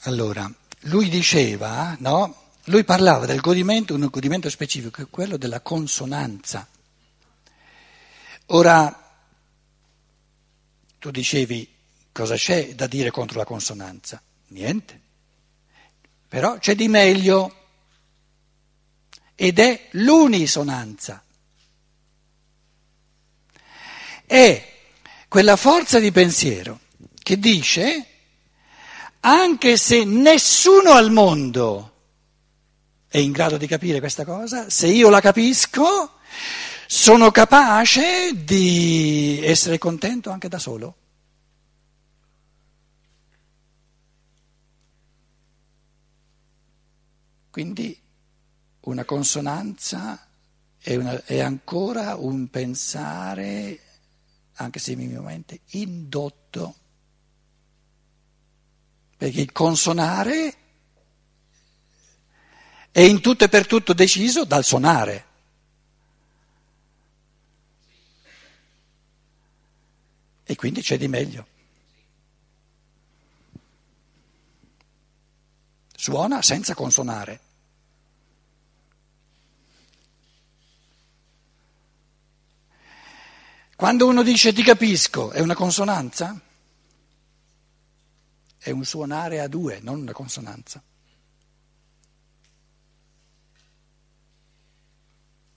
Allora, 0.02 0.52
lui 0.86 1.08
diceva, 1.08 1.96
no? 2.00 2.34
Lui 2.64 2.82
parlava 2.84 3.26
del 3.26 3.40
godimento, 3.40 3.94
un 3.94 4.08
godimento 4.10 4.50
specifico, 4.50 4.90
che 4.90 5.02
è 5.02 5.10
quello 5.10 5.36
della 5.36 5.60
consonanza. 5.60 6.66
Ora, 8.46 9.14
tu 10.98 11.10
dicevi 11.10 11.71
cosa 12.12 12.36
c'è 12.36 12.74
da 12.74 12.86
dire 12.86 13.10
contro 13.10 13.38
la 13.38 13.44
consonanza? 13.44 14.20
Niente. 14.48 15.00
Però 16.28 16.58
c'è 16.58 16.74
di 16.74 16.88
meglio 16.88 17.54
ed 19.34 19.58
è 19.58 19.88
l'unisonanza. 19.92 21.22
È 24.24 24.72
quella 25.28 25.56
forza 25.56 25.98
di 25.98 26.12
pensiero 26.12 26.80
che 27.22 27.38
dice 27.38 28.06
anche 29.20 29.76
se 29.76 30.04
nessuno 30.04 30.92
al 30.92 31.10
mondo 31.10 31.90
è 33.08 33.18
in 33.18 33.30
grado 33.30 33.56
di 33.58 33.66
capire 33.66 34.00
questa 34.00 34.24
cosa, 34.24 34.70
se 34.70 34.86
io 34.86 35.10
la 35.10 35.20
capisco, 35.20 36.12
sono 36.86 37.30
capace 37.30 38.30
di 38.34 39.38
essere 39.42 39.76
contento 39.76 40.30
anche 40.30 40.48
da 40.48 40.58
solo. 40.58 40.96
Quindi 47.52 48.00
una 48.80 49.04
consonanza 49.04 50.26
è, 50.78 50.96
una, 50.96 51.22
è 51.26 51.38
ancora 51.40 52.16
un 52.16 52.48
pensare, 52.48 53.78
anche 54.54 54.78
se 54.78 54.96
minimamente, 54.96 55.60
indotto 55.72 56.76
perché 59.18 59.42
il 59.42 59.52
consonare 59.52 60.54
è 62.90 63.00
in 63.00 63.20
tutto 63.20 63.44
e 63.44 63.50
per 63.50 63.66
tutto 63.66 63.92
deciso 63.92 64.46
dal 64.46 64.64
suonare. 64.64 65.26
E 70.42 70.56
quindi 70.56 70.80
c'è 70.80 70.96
di 70.96 71.06
meglio. 71.06 71.51
Suona 76.02 76.42
senza 76.42 76.74
consonare. 76.74 77.40
Quando 83.76 84.08
uno 84.08 84.24
dice 84.24 84.52
ti 84.52 84.64
capisco, 84.64 85.30
è 85.30 85.38
una 85.38 85.54
consonanza? 85.54 86.36
È 88.58 88.70
un 88.70 88.84
suonare 88.84 89.38
a 89.38 89.46
due, 89.46 89.78
non 89.80 90.00
una 90.00 90.10
consonanza. 90.10 90.82